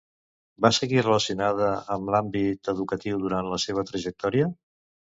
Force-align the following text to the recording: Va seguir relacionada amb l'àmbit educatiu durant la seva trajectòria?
Va 0.65 0.71
seguir 0.77 1.03
relacionada 1.07 1.69
amb 1.97 2.11
l'àmbit 2.15 2.73
educatiu 2.77 3.23
durant 3.27 3.55
la 3.55 3.63
seva 3.69 3.89
trajectòria? 3.95 4.53